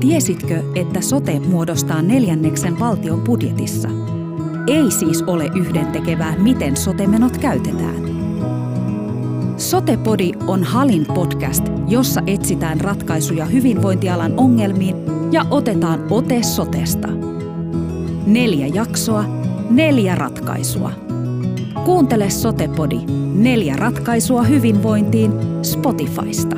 Tiesitkö, 0.00 0.62
että 0.74 1.00
sote 1.00 1.40
muodostaa 1.40 2.02
neljänneksen 2.02 2.78
valtion 2.78 3.20
budjetissa? 3.20 3.88
Ei 4.66 4.90
siis 4.90 5.22
ole 5.22 5.50
yhdentekevää, 5.56 6.36
miten 6.38 6.76
sotemenot 6.76 7.38
käytetään. 7.38 8.06
Sotepodi 9.56 10.32
on 10.46 10.64
Halin 10.64 11.06
podcast, 11.14 11.64
jossa 11.88 12.22
etsitään 12.26 12.80
ratkaisuja 12.80 13.44
hyvinvointialan 13.44 14.32
ongelmiin 14.36 14.96
ja 15.32 15.46
otetaan 15.50 16.06
ote 16.10 16.42
sotesta. 16.42 17.08
Neljä 18.26 18.66
jaksoa, 18.66 19.24
neljä 19.70 20.14
ratkaisua. 20.14 20.92
Kuuntele 21.84 22.30
Sotepodi. 22.30 22.98
Neljä 23.34 23.76
ratkaisua 23.76 24.42
hyvinvointiin 24.42 25.32
Spotifysta. 25.62 26.56